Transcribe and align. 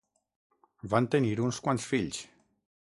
Van 0.95 1.09
tenir 1.17 1.35
uns 1.45 1.63
quants 1.67 1.89
fills. 1.93 2.27